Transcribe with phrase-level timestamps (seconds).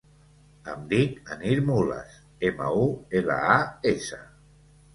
[0.71, 2.17] Em dic Anir Mulas:
[2.51, 2.89] ema, u,
[3.23, 3.61] ela, a,
[3.95, 4.23] essa.